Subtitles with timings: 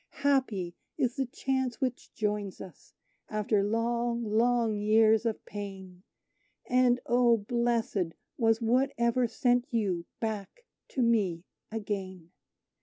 [0.25, 2.95] Happy is the chance which joins us
[3.29, 6.01] after long, long years of pain:
[6.67, 12.31] And, oh, blessed was whatever sent you back to me again!